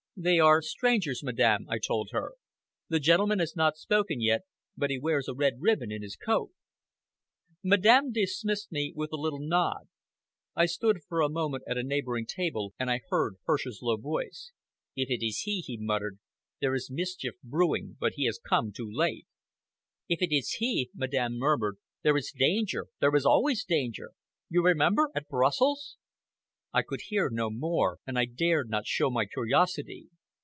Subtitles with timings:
[0.17, 2.33] "They are strangers, Madame," I told her.
[2.89, 4.41] "The gentleman has not spoken yet,
[4.77, 6.51] but he wears a red ribbon in his coat."
[7.63, 9.87] Madame dismissed me with a little nod.
[10.55, 14.51] I stood for a moment at a neighboring table, and I heard Hirsch's low voice.
[14.95, 16.19] "If it is he," he muttered,
[16.59, 19.25] "there is mischief brewing, but he has come too late."
[20.07, 24.11] "If it is he," Madame murmured, "there is danger, there is always danger!
[24.49, 25.97] You remember at Brussels"
[26.73, 30.07] I could hear no more, and I dared not show my curiosity.